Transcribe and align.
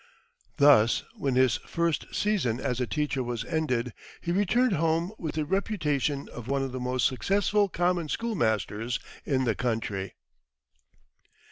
Thus, 0.57 1.03
when 1.13 1.35
his 1.35 1.57
first 1.57 2.07
season 2.15 2.59
as 2.59 2.81
a 2.81 2.87
teacher 2.87 3.21
was 3.23 3.45
ended, 3.45 3.93
he 4.19 4.31
returned 4.31 4.73
home 4.73 5.13
with 5.19 5.35
the 5.35 5.45
reputation 5.45 6.27
of 6.33 6.47
one 6.47 6.63
of 6.63 6.71
the 6.71 6.79
most 6.79 7.05
successful 7.05 7.69
common 7.69 8.09
schoolmasters 8.09 8.99
in 9.25 9.43
the 9.43 9.53
country. 9.53 10.15